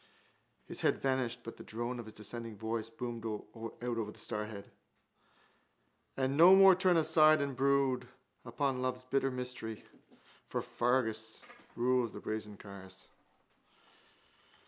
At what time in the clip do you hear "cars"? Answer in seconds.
12.57-13.09